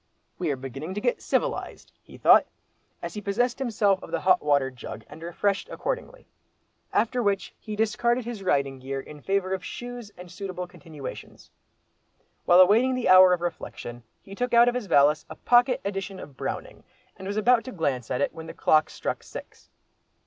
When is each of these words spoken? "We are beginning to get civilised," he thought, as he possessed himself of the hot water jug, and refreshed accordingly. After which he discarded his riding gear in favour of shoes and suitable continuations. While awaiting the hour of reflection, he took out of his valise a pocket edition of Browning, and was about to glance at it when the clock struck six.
"We 0.39 0.49
are 0.49 0.55
beginning 0.55 0.95
to 0.95 0.99
get 0.99 1.21
civilised," 1.21 1.91
he 2.01 2.17
thought, 2.17 2.47
as 3.03 3.13
he 3.13 3.21
possessed 3.21 3.59
himself 3.59 4.01
of 4.01 4.09
the 4.09 4.21
hot 4.21 4.41
water 4.41 4.71
jug, 4.71 5.05
and 5.07 5.21
refreshed 5.21 5.69
accordingly. 5.69 6.25
After 6.91 7.21
which 7.21 7.53
he 7.59 7.75
discarded 7.75 8.25
his 8.25 8.41
riding 8.41 8.79
gear 8.79 8.99
in 8.99 9.21
favour 9.21 9.53
of 9.53 9.63
shoes 9.63 10.11
and 10.17 10.31
suitable 10.31 10.65
continuations. 10.65 11.51
While 12.45 12.61
awaiting 12.61 12.95
the 12.95 13.09
hour 13.09 13.31
of 13.31 13.41
reflection, 13.41 14.01
he 14.23 14.33
took 14.33 14.55
out 14.55 14.67
of 14.67 14.73
his 14.73 14.87
valise 14.87 15.27
a 15.29 15.35
pocket 15.35 15.79
edition 15.85 16.19
of 16.19 16.35
Browning, 16.35 16.83
and 17.15 17.27
was 17.27 17.37
about 17.37 17.63
to 17.65 17.71
glance 17.71 18.09
at 18.09 18.21
it 18.21 18.33
when 18.33 18.47
the 18.47 18.55
clock 18.55 18.89
struck 18.89 19.21
six. 19.21 19.69